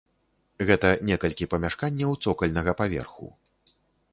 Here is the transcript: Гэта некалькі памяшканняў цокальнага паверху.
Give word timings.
Гэта 0.69 0.89
некалькі 1.09 1.47
памяшканняў 1.53 2.15
цокальнага 2.27 2.71
паверху. 2.81 3.31